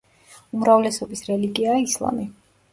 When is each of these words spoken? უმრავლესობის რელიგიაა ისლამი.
უმრავლესობის 0.59 1.23
რელიგიაა 1.29 1.79
ისლამი. 1.87 2.29